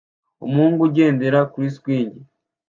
[0.45, 2.13] Umuhungu ugendera kuri swing